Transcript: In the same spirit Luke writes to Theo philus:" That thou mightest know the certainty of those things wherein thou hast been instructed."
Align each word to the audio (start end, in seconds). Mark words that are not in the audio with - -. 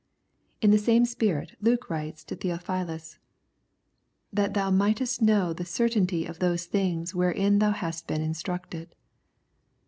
In 0.61 0.71
the 0.71 0.79
same 0.79 1.05
spirit 1.05 1.55
Luke 1.61 1.87
writes 1.87 2.23
to 2.23 2.35
Theo 2.35 2.57
philus:" 2.57 3.19
That 4.33 4.55
thou 4.55 4.71
mightest 4.71 5.21
know 5.21 5.53
the 5.53 5.63
certainty 5.63 6.25
of 6.25 6.39
those 6.39 6.65
things 6.65 7.13
wherein 7.13 7.59
thou 7.59 7.69
hast 7.69 8.07
been 8.07 8.23
instructed." 8.23 8.95